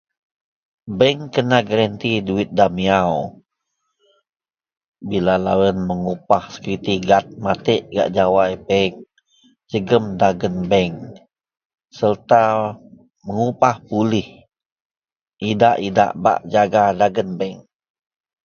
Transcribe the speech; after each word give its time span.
Bank 0.99 1.19
kena 1.33 1.59
granti 1.69 2.11
duit 2.27 2.49
da 2.57 2.65
miyau 2.75 3.15
bila 5.09 5.33
lo 5.45 5.53
yian 5.61 5.77
mengupah 5.89 6.45
lo 6.47 6.51
security 6.53 6.95
guard 7.07 7.25
gak 7.95 8.09
jawai 8.15 8.53
bank 8.67 8.93
jegam 9.69 10.05
gak 10.07 10.17
dagen 10.21 10.55
bank 10.71 10.95
serta 11.97 12.43
mengupah 13.25 13.75
polis 13.87 14.27
idak-idak 15.49 16.11
bak 16.23 16.39
jaga 16.53 16.83
dagen 16.99 17.29
bank. 17.39 17.57